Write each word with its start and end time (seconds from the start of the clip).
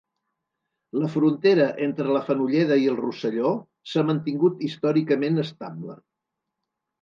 La 1.01 1.09
frontera 1.15 1.67
entre 1.87 2.15
la 2.15 2.21
Fenolleda 2.29 2.77
i 2.85 2.87
el 2.93 2.97
Rosselló 3.03 3.51
s'ha 3.93 4.05
mantingut 4.09 4.65
històricament 4.71 5.39
estable. 5.45 6.01